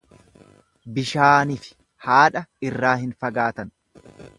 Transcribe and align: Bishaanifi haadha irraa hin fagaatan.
Bishaanifi 0.97 1.77
haadha 2.09 2.45
irraa 2.71 2.99
hin 3.05 3.17
fagaatan. 3.25 3.77